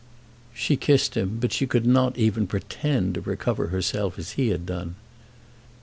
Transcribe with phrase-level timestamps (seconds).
[0.55, 4.65] She kissed him, but she could not even pretend to recover herself as he had
[4.65, 4.95] done.